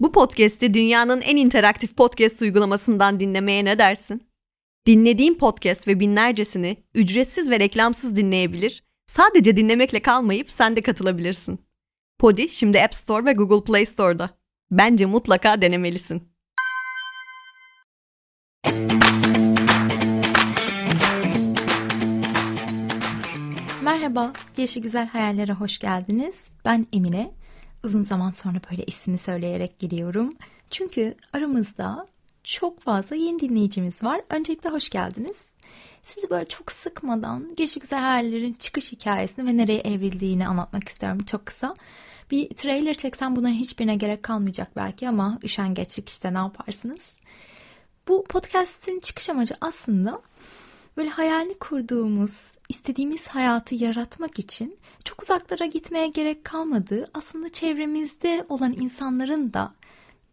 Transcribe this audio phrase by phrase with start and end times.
[0.00, 4.22] Bu podcast'i dünyanın en interaktif podcast uygulamasından dinlemeye ne dersin?
[4.86, 11.60] Dinlediğin podcast ve binlercesini ücretsiz ve reklamsız dinleyebilir, sadece dinlemekle kalmayıp sen de katılabilirsin.
[12.18, 14.30] Podi şimdi App Store ve Google Play Store'da.
[14.70, 16.22] Bence mutlaka denemelisin.
[23.82, 26.34] Merhaba, Gelişi Güzel Hayallere hoş geldiniz.
[26.64, 27.37] Ben Emine.
[27.84, 30.30] Uzun zaman sonra böyle ismi söyleyerek giriyorum.
[30.70, 32.06] Çünkü aramızda
[32.44, 34.20] çok fazla yeni dinleyicimiz var.
[34.30, 35.36] Öncelikle hoş geldiniz.
[36.04, 41.74] Sizi böyle çok sıkmadan Gelişi Güzel çıkış hikayesini ve nereye evrildiğini anlatmak istiyorum çok kısa.
[42.30, 47.10] Bir trailer çeksem bunların hiçbirine gerek kalmayacak belki ama üşengeçlik işte ne yaparsınız?
[48.08, 50.22] Bu podcast'in çıkış amacı aslında
[50.98, 58.72] böyle hayalini kurduğumuz, istediğimiz hayatı yaratmak için çok uzaklara gitmeye gerek kalmadığı, aslında çevremizde olan
[58.72, 59.74] insanların da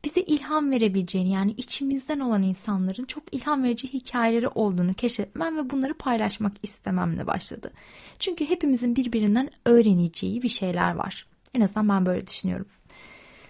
[0.04, 5.94] bize ilham verebileceğini yani içimizden olan insanların çok ilham verici hikayeleri olduğunu keşfetmem ve bunları
[5.94, 7.72] paylaşmak istememle başladı.
[8.20, 11.28] Çünkü hepimizin birbirinden öğreneceği bir şeyler var.
[11.54, 12.68] En azından ben böyle düşünüyorum.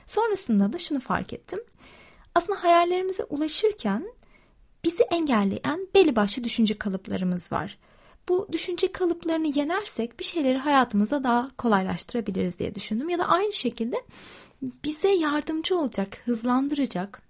[0.08, 1.60] Sonrasında da şunu fark ettim.
[2.36, 4.06] Aslında hayallerimize ulaşırken
[4.86, 7.78] bizi engelleyen belli başlı düşünce kalıplarımız var.
[8.30, 13.10] Bu düşünce kalıplarını yenersek bir şeyleri hayatımıza daha kolaylaştırabiliriz diye düşündüm.
[13.10, 13.96] Ya da aynı şekilde
[14.62, 17.22] bize yardımcı olacak, hızlandıracak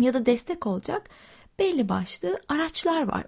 [0.00, 1.10] ya da destek olacak
[1.58, 3.24] belli başlı araçlar var.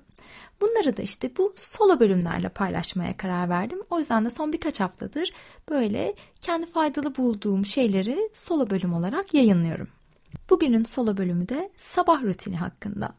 [0.61, 3.83] Bunları da işte bu solo bölümlerle paylaşmaya karar verdim.
[3.91, 5.33] O yüzden de son birkaç haftadır
[5.69, 9.89] böyle kendi faydalı bulduğum şeyleri solo bölüm olarak yayınlıyorum.
[10.51, 13.15] Bugünün solo bölümü de sabah rutini hakkında.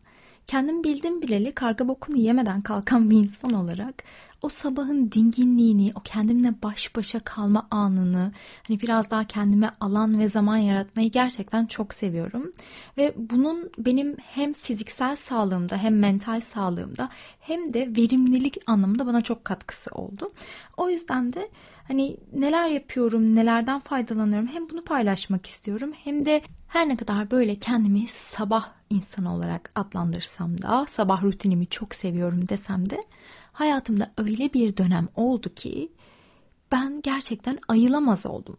[0.49, 4.03] Kendim bildim bileli karga bokunu yemeden kalkan bir insan olarak
[4.41, 8.31] o sabahın dinginliğini, o kendimle baş başa kalma anını,
[8.67, 12.51] hani biraz daha kendime alan ve zaman yaratmayı gerçekten çok seviyorum.
[12.97, 19.45] Ve bunun benim hem fiziksel sağlığımda hem mental sağlığımda hem de verimlilik anlamında bana çok
[19.45, 20.31] katkısı oldu.
[20.77, 21.49] O yüzden de
[21.89, 27.55] hani neler yapıyorum, nelerden faydalanıyorum hem bunu paylaşmak istiyorum hem de her ne kadar böyle
[27.55, 33.03] kendimi sabah insanı olarak adlandırsam da sabah rutinimi çok seviyorum desem de
[33.51, 35.91] hayatımda öyle bir dönem oldu ki
[36.71, 38.57] ben gerçekten ayılamaz oldum.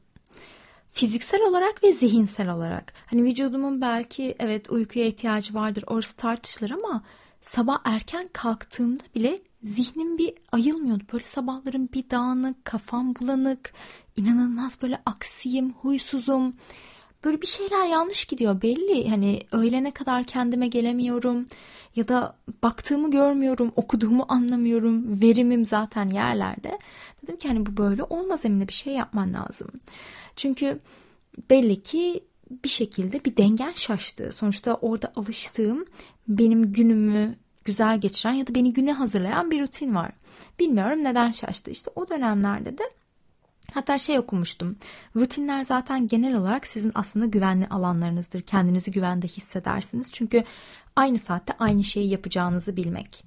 [0.92, 2.92] Fiziksel olarak ve zihinsel olarak.
[3.06, 7.02] Hani vücudumun belki evet uykuya ihtiyacı vardır orası tartışılır ama
[7.42, 11.04] sabah erken kalktığımda bile zihnim bir ayılmıyordu.
[11.12, 13.72] Böyle sabahların bir dağınık, kafam bulanık,
[14.16, 16.54] inanılmaz böyle aksiyim, huysuzum
[17.24, 19.08] böyle bir şeyler yanlış gidiyor belli.
[19.08, 21.46] Hani öğlene kadar kendime gelemiyorum
[21.96, 25.22] ya da baktığımı görmüyorum, okuduğumu anlamıyorum.
[25.22, 26.78] Verimim zaten yerlerde.
[27.22, 29.68] Dedim ki hani bu böyle olmaz Emine bir şey yapman lazım.
[30.36, 30.78] Çünkü
[31.50, 32.24] belli ki
[32.64, 34.32] bir şekilde bir dengen şaştı.
[34.32, 35.84] Sonuçta orada alıştığım
[36.28, 37.34] benim günümü
[37.64, 40.12] güzel geçiren ya da beni güne hazırlayan bir rutin var.
[40.58, 41.70] Bilmiyorum neden şaştı.
[41.70, 42.84] İşte o dönemlerde de
[43.74, 44.76] Hatta şey okumuştum.
[45.16, 48.40] Rutinler zaten genel olarak sizin aslında güvenli alanlarınızdır.
[48.40, 50.12] Kendinizi güvende hissedersiniz.
[50.12, 50.44] Çünkü
[50.96, 53.24] aynı saatte aynı şeyi yapacağınızı bilmek.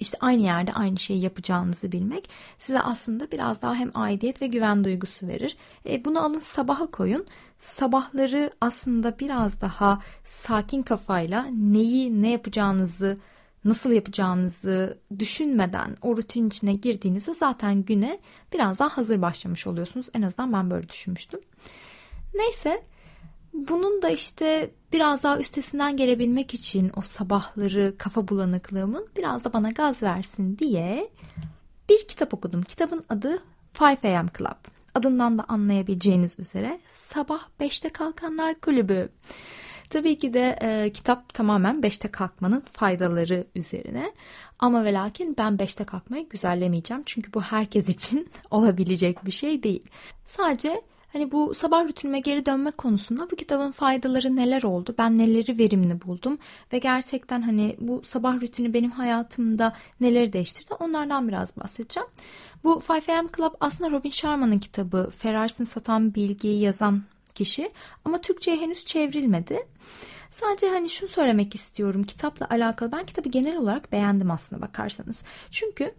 [0.00, 4.84] İşte aynı yerde aynı şeyi yapacağınızı bilmek size aslında biraz daha hem aidiyet ve güven
[4.84, 5.56] duygusu verir.
[5.86, 7.26] E, bunu alın sabaha koyun.
[7.58, 13.18] Sabahları aslında biraz daha sakin kafayla neyi ne yapacağınızı
[13.64, 18.18] nasıl yapacağınızı düşünmeden o rutin içine girdiğinizde zaten güne
[18.52, 20.06] biraz daha hazır başlamış oluyorsunuz.
[20.14, 21.40] En azından ben böyle düşünmüştüm.
[22.34, 22.82] Neyse
[23.52, 29.70] bunun da işte biraz daha üstesinden gelebilmek için o sabahları kafa bulanıklığımın biraz da bana
[29.70, 31.10] gaz versin diye
[31.88, 32.62] bir kitap okudum.
[32.62, 33.38] Kitabın adı
[33.80, 34.74] 5 AM Club.
[34.94, 39.08] Adından da anlayabileceğiniz üzere Sabah 5'te Kalkanlar Kulübü.
[39.90, 44.12] Tabii ki de e, kitap tamamen 5'te kalkmanın faydaları üzerine.
[44.58, 47.02] Ama ve lakin ben 5'te kalkmayı güzellemeyeceğim.
[47.06, 49.84] Çünkü bu herkes için olabilecek bir şey değil.
[50.26, 50.82] Sadece
[51.14, 54.94] Hani bu sabah rutinime geri dönme konusunda bu kitabın faydaları neler oldu?
[54.98, 56.38] Ben neleri verimli buldum?
[56.72, 60.74] Ve gerçekten hani bu sabah rutini benim hayatımda neleri değiştirdi?
[60.74, 62.08] Onlardan biraz bahsedeceğim.
[62.64, 65.10] Bu 5 AM Club aslında Robin Sharma'nın kitabı.
[65.16, 67.02] Ferraris'in satan bilgiyi yazan
[67.34, 67.72] kişi
[68.04, 69.66] ama Türkçe'ye henüz çevrilmedi.
[70.30, 72.92] Sadece hani şunu söylemek istiyorum kitapla alakalı.
[72.92, 75.24] Ben kitabı genel olarak beğendim aslında bakarsanız.
[75.50, 75.94] Çünkü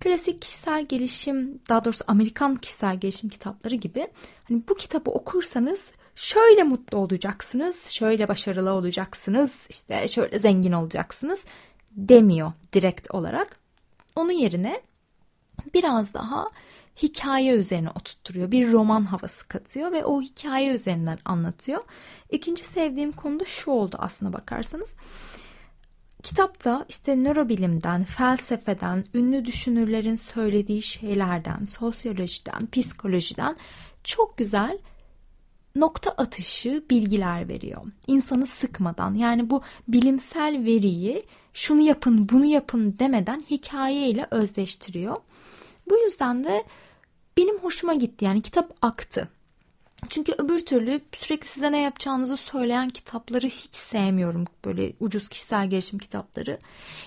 [0.00, 4.08] klasik kişisel gelişim, daha doğrusu Amerikan kişisel gelişim kitapları gibi
[4.48, 11.44] hani bu kitabı okursanız şöyle mutlu olacaksınız, şöyle başarılı olacaksınız, işte şöyle zengin olacaksınız
[11.90, 13.58] demiyor direkt olarak.
[14.16, 14.82] Onun yerine
[15.74, 16.46] biraz daha
[17.02, 18.50] hikaye üzerine oturtturuyor.
[18.50, 21.84] Bir roman havası katıyor ve o hikaye üzerinden anlatıyor.
[22.30, 24.96] İkinci sevdiğim konu da şu oldu aslına bakarsanız.
[26.22, 33.56] Kitapta işte nörobilimden, felsefeden, ünlü düşünürlerin söylediği şeylerden, sosyolojiden, psikolojiden
[34.04, 34.78] çok güzel
[35.76, 37.82] nokta atışı bilgiler veriyor.
[38.06, 45.16] İnsanı sıkmadan yani bu bilimsel veriyi şunu yapın bunu yapın demeden hikayeyle özleştiriyor.
[45.90, 46.64] Bu yüzden de
[47.66, 49.28] hoşuma gitti yani kitap aktı.
[50.08, 54.44] Çünkü öbür türlü sürekli size ne yapacağınızı söyleyen kitapları hiç sevmiyorum.
[54.64, 56.58] Böyle ucuz kişisel gelişim kitapları.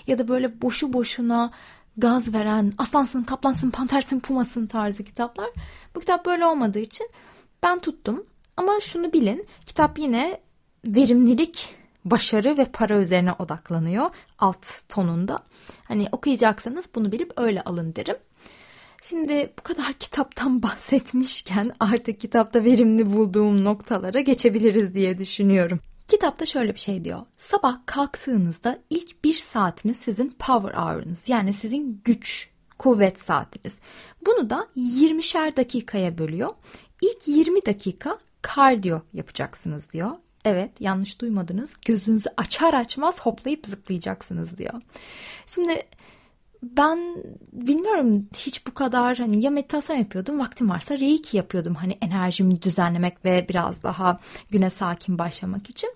[0.08, 1.52] Ya da böyle boşu boşuna
[1.98, 5.50] gaz veren aslansın, kaplansın, pantersin, pumasın tarzı kitaplar.
[5.96, 7.10] Bu kitap böyle olmadığı için
[7.64, 8.26] ben tuttum.
[8.58, 10.42] Ama şunu bilin kitap yine
[10.88, 11.76] verimlilik,
[12.06, 14.10] başarı ve para üzerine odaklanıyor
[14.40, 15.40] alt tonunda.
[15.88, 18.18] Hani okuyacaksanız bunu bilip öyle alın derim.
[19.04, 25.80] Şimdi bu kadar kitaptan bahsetmişken artık kitapta verimli bulduğum noktalara geçebiliriz diye düşünüyorum.
[26.08, 27.20] Kitapta şöyle bir şey diyor.
[27.38, 33.80] Sabah kalktığınızda ilk bir saatiniz sizin power hour'ınız yani sizin güç, kuvvet saatiniz.
[34.26, 36.50] Bunu da 20'şer dakikaya bölüyor.
[37.02, 40.12] İlk 20 dakika kardiyo yapacaksınız diyor.
[40.46, 41.74] Evet yanlış duymadınız.
[41.86, 44.74] Gözünüzü açar açmaz hoplayıp zıplayacaksınız diyor.
[45.46, 45.84] Şimdi
[46.64, 47.24] ben
[47.54, 53.26] bilmiyorum hiç bu kadar hani ya meditasyon yapıyordum vaktim varsa reiki yapıyordum hani enerjimi düzenlemek
[53.26, 54.18] ve biraz daha
[54.50, 55.94] güne sakin başlamak için.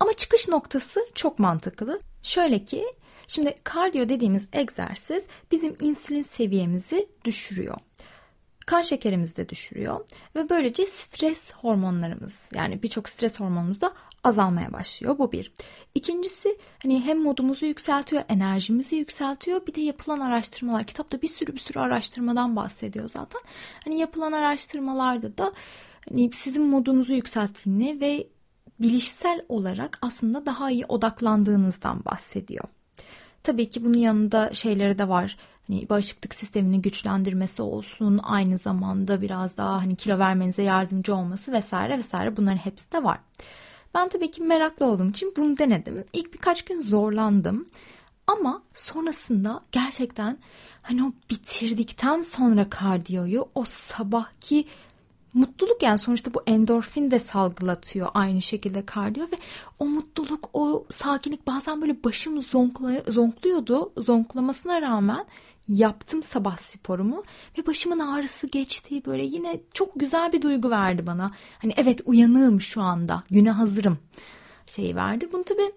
[0.00, 2.00] Ama çıkış noktası çok mantıklı.
[2.22, 2.84] Şöyle ki
[3.28, 7.76] şimdi kardiyo dediğimiz egzersiz bizim insülin seviyemizi düşürüyor
[8.66, 10.00] kan şekerimizi de düşürüyor
[10.36, 13.92] ve böylece stres hormonlarımız yani birçok stres hormonumuz da
[14.26, 15.18] azalmaya başlıyor.
[15.18, 15.52] Bu bir.
[15.94, 19.66] İkincisi hani hem modumuzu yükseltiyor, enerjimizi yükseltiyor.
[19.66, 23.40] Bir de yapılan araştırmalar, kitapta bir sürü bir sürü araştırmadan bahsediyor zaten.
[23.84, 25.52] Hani yapılan araştırmalarda da
[26.08, 28.26] hani sizin modunuzu yükselttiğini ve
[28.80, 32.64] bilişsel olarak aslında daha iyi odaklandığınızdan bahsediyor.
[33.42, 35.36] Tabii ki bunun yanında şeyleri de var
[35.68, 41.98] hani bağışıklık sistemini güçlendirmesi olsun, aynı zamanda biraz daha hani kilo vermenize yardımcı olması vesaire
[41.98, 43.18] vesaire bunların hepsi de var.
[43.96, 46.04] Ben tabii ki meraklı olduğum için bunu denedim.
[46.12, 47.66] İlk birkaç gün zorlandım.
[48.26, 50.38] Ama sonrasında gerçekten
[50.82, 54.64] hani o bitirdikten sonra kardiyoyu o sabahki
[55.34, 59.36] mutluluk yani sonuçta bu endorfin de salgılatıyor aynı şekilde kardiyo ve
[59.78, 65.26] o mutluluk o sakinlik bazen böyle başım zonkla, zonkluyordu zonklamasına rağmen
[65.68, 67.22] yaptım sabah sporumu
[67.58, 71.32] ve başımın ağrısı geçti böyle yine çok güzel bir duygu verdi bana.
[71.58, 73.98] Hani evet uyanığım şu anda güne hazırım
[74.66, 75.28] şeyi verdi.
[75.32, 75.72] Bunu tabii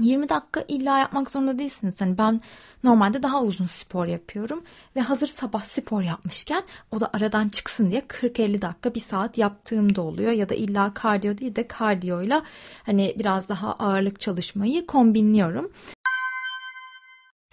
[0.00, 2.00] 20 dakika illa yapmak zorunda değilsiniz.
[2.00, 2.40] Hani ben
[2.84, 4.64] normalde daha uzun spor yapıyorum
[4.96, 6.62] ve hazır sabah spor yapmışken
[6.92, 10.94] o da aradan çıksın diye 40-50 dakika bir saat yaptığım da oluyor ya da illa
[10.94, 12.42] kardiyo değil de kardiyoyla
[12.82, 15.72] hani biraz daha ağırlık çalışmayı kombinliyorum.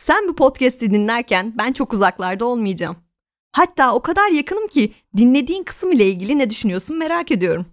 [0.02, 2.96] Sen bu podcast'i dinlerken ben çok uzaklarda olmayacağım.
[3.52, 7.66] Hatta o kadar yakınım ki dinlediğin kısım ile ilgili ne düşünüyorsun merak ediyorum.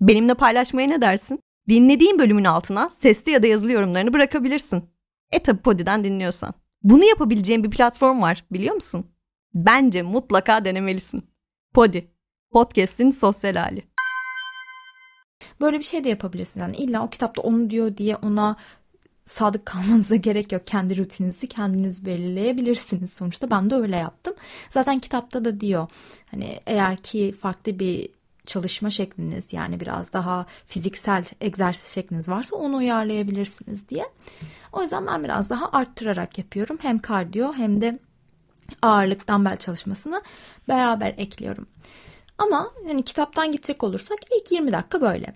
[0.00, 1.40] Benimle paylaşmaya ne dersin?
[1.68, 4.84] Dinlediğin bölümün altına sesli ya da yazılı yorumlarını bırakabilirsin.
[5.32, 6.54] E tabi Podi'den dinliyorsan.
[6.82, 9.06] Bunu yapabileceğin bir platform var biliyor musun?
[9.54, 11.24] Bence mutlaka denemelisin.
[11.74, 12.10] Podi.
[12.52, 13.82] Podcast'in sosyal hali.
[15.60, 16.60] Böyle bir şey de yapabilirsin.
[16.60, 18.56] Yani illa o kitapta onu diyor diye ona
[19.24, 20.66] sadık kalmanıza gerek yok.
[20.66, 23.12] Kendi rutininizi kendiniz belirleyebilirsiniz.
[23.12, 24.34] Sonuçta ben de öyle yaptım.
[24.70, 25.88] Zaten kitapta da diyor
[26.30, 28.08] hani eğer ki farklı bir
[28.46, 34.04] çalışma şekliniz yani biraz daha fiziksel egzersiz şekliniz varsa onu uyarlayabilirsiniz diye.
[34.72, 36.78] O yüzden ben biraz daha arttırarak yapıyorum.
[36.82, 37.98] Hem kardiyo hem de
[38.82, 40.22] ağırlık dumbbell çalışmasını
[40.68, 41.66] beraber ekliyorum.
[42.38, 45.34] Ama yani kitaptan gidecek olursak ilk 20 dakika böyle.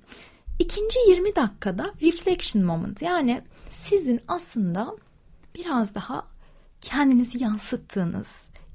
[0.58, 4.96] İkinci 20 dakikada reflection moment yani sizin aslında
[5.54, 6.26] biraz daha
[6.80, 8.28] kendinizi yansıttığınız,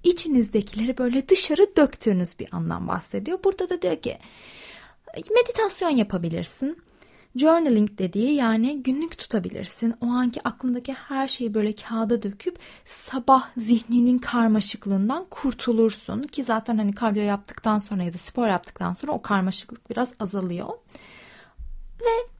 [0.04, 3.40] içinizdekileri böyle dışarı döktüğünüz bir anlam bahsediyor.
[3.44, 4.18] Burada da diyor ki
[5.36, 6.84] meditasyon yapabilirsin.
[7.36, 9.96] Journaling dediği yani günlük tutabilirsin.
[10.02, 16.24] O anki aklındaki her şeyi böyle kağıda döküp sabah zihninin karmaşıklığından kurtulursun.
[16.24, 20.70] Ki zaten hani kardiyo yaptıktan sonra ya da spor yaptıktan sonra o karmaşıklık biraz azalıyor.
[22.04, 22.34] Ve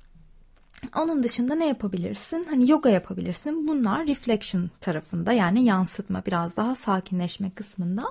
[0.96, 2.46] onun dışında ne yapabilirsin?
[2.50, 3.68] Hani yoga yapabilirsin.
[3.68, 8.04] Bunlar reflection tarafında yani yansıtma biraz daha sakinleşme kısmında.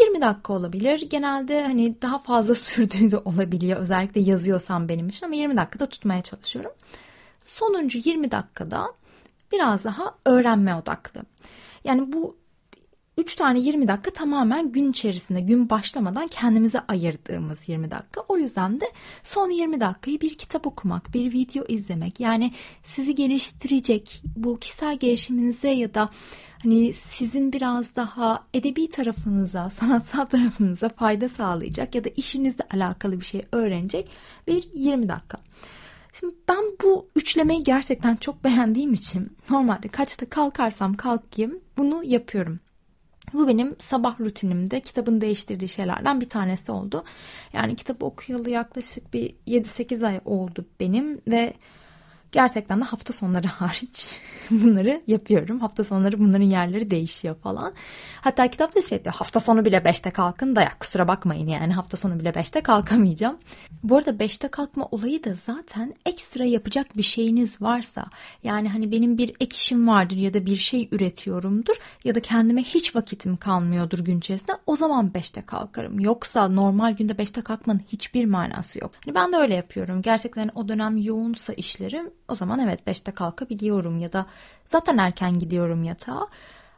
[0.00, 1.00] 20 dakika olabilir.
[1.00, 3.80] Genelde hani daha fazla sürdüğü de olabiliyor.
[3.80, 6.72] Özellikle yazıyorsam benim için ama 20 dakikada tutmaya çalışıyorum.
[7.44, 8.92] Sonuncu 20 dakikada
[9.52, 11.22] biraz daha öğrenme odaklı.
[11.84, 12.36] Yani bu
[13.20, 18.20] 3 tane 20 dakika tamamen gün içerisinde gün başlamadan kendimize ayırdığımız 20 dakika.
[18.28, 18.84] O yüzden de
[19.22, 22.52] son 20 dakikayı bir kitap okumak, bir video izlemek yani
[22.84, 26.10] sizi geliştirecek bu kişisel gelişiminize ya da
[26.62, 33.26] hani sizin biraz daha edebi tarafınıza, sanatsal tarafınıza fayda sağlayacak ya da işinizle alakalı bir
[33.26, 34.08] şey öğrenecek
[34.46, 35.38] bir 20 dakika.
[36.20, 42.60] Şimdi ben bu üçlemeyi gerçekten çok beğendiğim için normalde kaçta kalkarsam kalkayım bunu yapıyorum.
[43.32, 47.04] Bu benim sabah rutinimde kitabın değiştirdiği şeylerden bir tanesi oldu.
[47.52, 51.54] Yani kitabı okuyalı yaklaşık bir 7-8 ay oldu benim ve
[52.32, 54.08] gerçekten de hafta sonları hariç
[54.50, 55.60] bunları yapıyorum.
[55.60, 57.72] Hafta sonları bunların yerleri değişiyor falan.
[58.20, 61.96] Hatta kitapta şey diyor hafta sonu bile 5'te kalkın da ya kusura bakmayın yani hafta
[61.96, 63.38] sonu bile 5'te kalkamayacağım.
[63.82, 68.06] Bu arada 5'te kalkma olayı da zaten ekstra yapacak bir şeyiniz varsa
[68.42, 72.62] yani hani benim bir ek işim vardır ya da bir şey üretiyorumdur ya da kendime
[72.62, 76.00] hiç vakitim kalmıyordur gün içerisinde o zaman 5'te kalkarım.
[76.00, 78.92] Yoksa normal günde 5'te kalkmanın hiçbir manası yok.
[79.04, 80.02] Hani ben de öyle yapıyorum.
[80.02, 84.26] Gerçekten o dönem yoğunsa işlerim o zaman evet 5'te kalkabiliyorum ya da
[84.66, 86.28] zaten erken gidiyorum yatağa.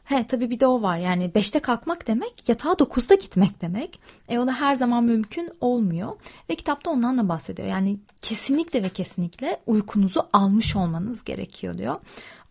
[0.03, 3.99] He tabii bir de o var yani 5'te kalkmak demek yatağa 9'da gitmek demek.
[4.29, 6.11] E o da her zaman mümkün olmuyor.
[6.49, 7.67] Ve kitapta ondan da bahsediyor.
[7.67, 11.95] Yani kesinlikle ve kesinlikle uykunuzu almış olmanız gerekiyor diyor.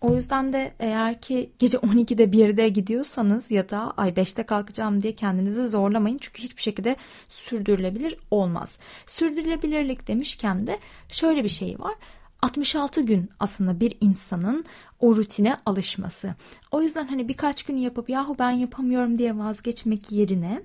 [0.01, 5.15] O yüzden de eğer ki gece 12'de 1'de gidiyorsanız ya da ay 5'te kalkacağım diye
[5.15, 6.19] kendinizi zorlamayın.
[6.21, 6.97] Çünkü hiçbir şekilde
[7.29, 8.79] sürdürülebilir olmaz.
[9.07, 10.79] Sürdürülebilirlik demişken de
[11.09, 11.95] şöyle bir şey var.
[12.43, 14.65] 66 gün aslında bir insanın
[15.01, 16.35] o rutine alışması.
[16.71, 20.63] O yüzden hani birkaç gün yapıp yahu ben yapamıyorum diye vazgeçmek yerine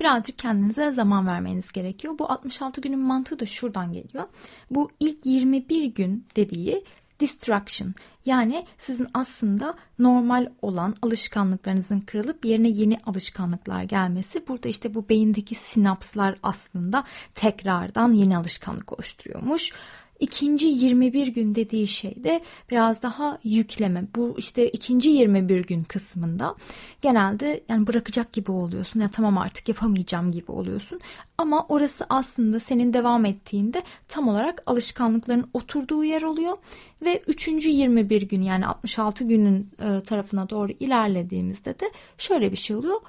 [0.00, 2.18] birazcık kendinize zaman vermeniz gerekiyor.
[2.18, 4.24] Bu 66 günün mantığı da şuradan geliyor.
[4.70, 6.84] Bu ilk 21 gün dediği
[7.20, 7.94] distraction
[8.26, 14.48] yani sizin aslında normal olan alışkanlıklarınızın kırılıp yerine yeni alışkanlıklar gelmesi.
[14.48, 17.04] Burada işte bu beyindeki sinapslar aslında
[17.34, 19.72] tekrardan yeni alışkanlık oluşturuyormuş.
[20.22, 24.04] İkinci 21 gün dediği şey de biraz daha yükleme.
[24.16, 26.54] Bu işte ikinci 21 gün kısmında
[27.00, 29.00] genelde yani bırakacak gibi oluyorsun.
[29.00, 31.00] Ya tamam artık yapamayacağım gibi oluyorsun.
[31.38, 36.56] Ama orası aslında senin devam ettiğinde tam olarak alışkanlıkların oturduğu yer oluyor.
[37.02, 42.76] Ve üçüncü 21 gün yani 66 günün e, tarafına doğru ilerlediğimizde de şöyle bir şey
[42.76, 43.00] oluyor.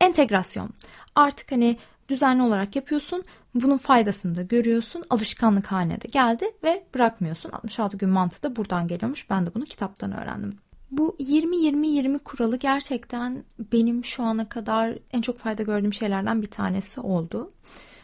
[0.00, 0.70] Entegrasyon.
[1.14, 1.76] Artık hani
[2.12, 3.24] düzenli olarak yapıyorsun.
[3.54, 5.04] Bunun faydasını da görüyorsun.
[5.10, 7.50] Alışkanlık haline de geldi ve bırakmıyorsun.
[7.50, 9.30] 66 gün mantığı da buradan geliyormuş.
[9.30, 10.58] Ben de bunu kitaptan öğrendim.
[10.90, 17.00] Bu 20-20-20 kuralı gerçekten benim şu ana kadar en çok fayda gördüğüm şeylerden bir tanesi
[17.00, 17.52] oldu.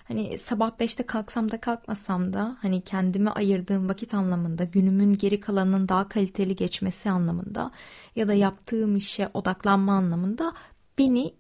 [0.05, 5.89] Hani sabah 5'te kalksam da kalkmasam da hani kendime ayırdığım vakit anlamında günümün geri kalanının
[5.89, 7.71] daha kaliteli geçmesi anlamında
[8.17, 10.53] ya da yaptığım işe odaklanma anlamında
[10.99, 11.35] beni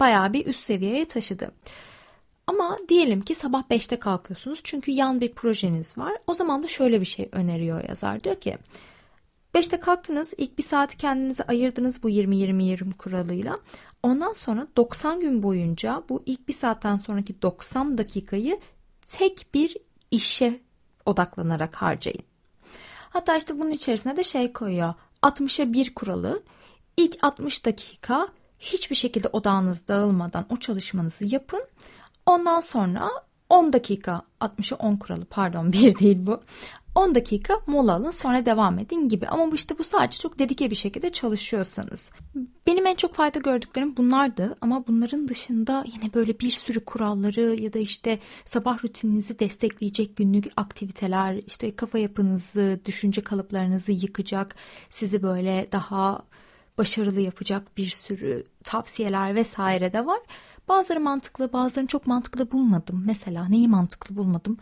[0.00, 1.50] bayağı bir üst seviyeye taşıdı.
[2.50, 6.12] Ama diyelim ki sabah 5'te kalkıyorsunuz çünkü yan bir projeniz var.
[6.26, 8.24] O zaman da şöyle bir şey öneriyor yazar.
[8.24, 8.58] Diyor ki
[9.54, 13.58] 5'te kalktınız ilk bir saati kendinize ayırdınız bu 20-20-20 kuralıyla.
[14.02, 18.60] Ondan sonra 90 gün boyunca bu ilk bir saatten sonraki 90 dakikayı
[19.06, 19.76] tek bir
[20.10, 20.60] işe
[21.06, 22.24] odaklanarak harcayın.
[23.10, 24.94] Hatta işte bunun içerisine de şey koyuyor.
[25.22, 26.42] 60'a 1 kuralı.
[26.96, 28.28] İlk 60 dakika
[28.58, 31.62] hiçbir şekilde odağınız dağılmadan o çalışmanızı yapın.
[32.26, 33.10] Ondan sonra
[33.48, 36.40] 10 dakika 60'a 10 kuralı pardon bir değil bu.
[36.94, 39.26] 10 dakika mola alın sonra devam edin gibi.
[39.28, 42.12] Ama bu işte bu sadece çok dedike bir şekilde çalışıyorsanız.
[42.66, 47.72] Benim en çok fayda gördüklerim bunlardı ama bunların dışında yine böyle bir sürü kuralları ya
[47.72, 54.54] da işte sabah rutininizi destekleyecek günlük aktiviteler, işte kafa yapınızı, düşünce kalıplarınızı yıkacak,
[54.90, 56.22] sizi böyle daha
[56.78, 60.20] başarılı yapacak bir sürü tavsiyeler vesaire de var.
[60.70, 63.02] Bazıları mantıklı, bazılarını çok mantıklı bulmadım.
[63.06, 64.56] Mesela neyi mantıklı bulmadım?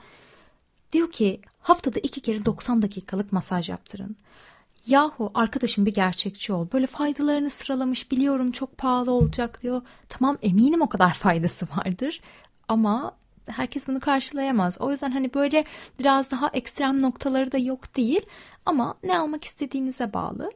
[0.93, 4.17] Diyor ki haftada iki kere 90 dakikalık masaj yaptırın.
[4.87, 6.67] Yahu arkadaşım bir gerçekçi ol.
[6.73, 9.83] Böyle faydalarını sıralamış biliyorum çok pahalı olacak diyor.
[10.09, 12.21] Tamam eminim o kadar faydası vardır.
[12.69, 14.81] Ama herkes bunu karşılayamaz.
[14.81, 15.65] O yüzden hani böyle
[15.99, 18.21] biraz daha ekstrem noktaları da yok değil.
[18.67, 20.51] Ama ne almak istediğinize bağlı.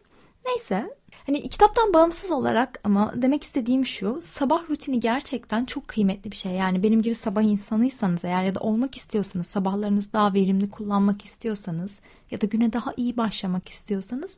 [0.46, 0.96] Neyse
[1.26, 6.52] hani kitaptan bağımsız olarak ama demek istediğim şu sabah rutini gerçekten çok kıymetli bir şey.
[6.52, 12.00] Yani benim gibi sabah insanıysanız eğer ya da olmak istiyorsanız sabahlarınızı daha verimli kullanmak istiyorsanız
[12.30, 14.36] ya da güne daha iyi başlamak istiyorsanız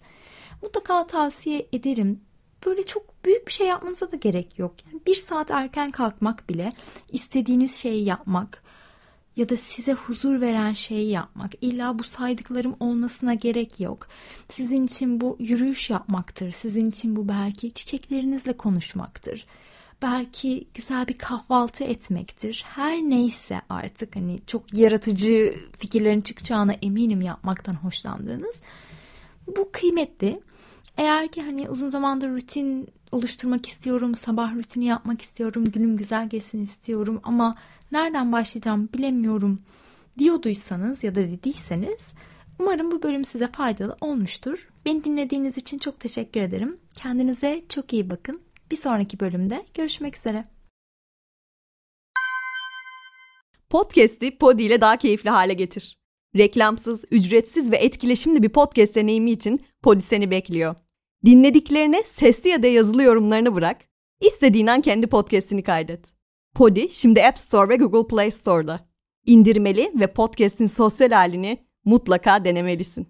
[0.62, 2.20] mutlaka tavsiye ederim.
[2.66, 4.75] Böyle çok büyük bir şey yapmanıza da gerek yok.
[4.87, 6.73] Yani bir saat erken kalkmak bile
[7.12, 8.63] istediğiniz şeyi yapmak
[9.37, 11.53] ya da size huzur veren şeyi yapmak.
[11.61, 14.07] İlla bu saydıklarım olmasına gerek yok.
[14.49, 16.53] Sizin için bu yürüyüş yapmaktır.
[16.53, 19.47] Sizin için bu belki çiçeklerinizle konuşmaktır.
[20.03, 22.64] Belki güzel bir kahvaltı etmektir.
[22.67, 28.61] Her neyse artık hani çok yaratıcı fikirlerin çıkacağına eminim yapmaktan hoşlandığınız.
[29.47, 30.41] Bu kıymetli.
[30.99, 36.64] Eğer ki hani uzun zamandır rutin oluşturmak istiyorum, sabah rutini yapmak istiyorum, günüm güzel geçsin
[36.64, 37.57] istiyorum ama
[37.95, 39.63] nereden başlayacağım bilemiyorum
[40.19, 42.07] diyorduysanız ya da dediyseniz
[42.59, 44.69] umarım bu bölüm size faydalı olmuştur.
[44.87, 46.79] Beni dinlediğiniz için çok teşekkür ederim.
[46.95, 48.41] Kendinize çok iyi bakın.
[48.71, 50.45] Bir sonraki bölümde görüşmek üzere.
[53.71, 55.99] Podcast'i Podi ile daha keyifli hale getir.
[56.37, 60.75] Reklamsız, ücretsiz ve etkileşimli bir podcast deneyimi için Podi seni bekliyor.
[61.25, 63.77] Dinlediklerine sesli ya da yazılı yorumlarını bırak.
[64.21, 66.24] İstediğin an kendi podcast'ini kaydet.
[66.54, 68.80] Podi şimdi App Store ve Google Play Store'da.
[69.26, 73.06] İndirmeli ve podcast'in sosyal halini mutlaka denemelisin.